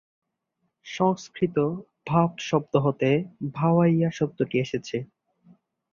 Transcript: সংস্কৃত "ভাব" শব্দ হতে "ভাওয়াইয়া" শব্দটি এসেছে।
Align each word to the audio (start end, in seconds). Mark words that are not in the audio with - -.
সংস্কৃত 0.85 1.57
"ভাব" 2.07 2.29
শব্দ 2.41 2.73
হতে 2.77 3.09
"ভাওয়াইয়া" 3.53 4.09
শব্দটি 4.11 4.55
এসেছে। 4.59 4.97